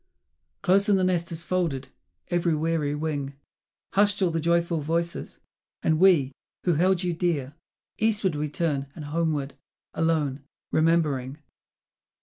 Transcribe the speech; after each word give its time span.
Close 0.63 0.89
in 0.89 0.95
the 0.95 1.03
nest 1.03 1.31
is 1.31 1.43
folded 1.43 1.89
every 2.29 2.55
weary 2.55 2.95
wing, 2.95 3.35
Hushed 3.93 4.19
all 4.19 4.31
the 4.31 4.39
joyful 4.39 4.81
voices; 4.81 5.37
and 5.83 5.99
we, 5.99 6.31
who 6.63 6.73
held 6.73 7.03
you 7.03 7.13
dear, 7.13 7.53
Eastward 7.99 8.33
we 8.33 8.49
turn 8.49 8.87
and 8.95 9.05
homeward, 9.05 9.53
alone, 9.93 10.43
remembering 10.71 11.37